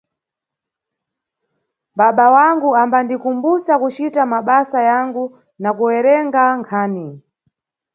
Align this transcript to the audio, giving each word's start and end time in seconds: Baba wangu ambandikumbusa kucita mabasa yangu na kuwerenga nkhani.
Baba 1.99 2.25
wangu 2.37 2.69
ambandikumbusa 2.81 3.73
kucita 3.81 4.21
mabasa 4.31 4.79
yangu 4.91 5.23
na 5.61 5.69
kuwerenga 5.75 6.41
nkhani. 6.59 7.07